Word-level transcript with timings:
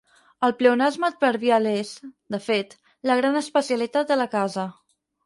El 0.45 0.53
pleonasme 0.59 1.05
adverbial 1.11 1.69
és, 1.71 1.91
de 2.37 2.39
fet, 2.45 2.73
la 3.11 3.19
gran 3.21 3.39
especialitat 3.43 4.11
de 4.15 4.19
la 4.23 4.27
casa. 4.33 4.65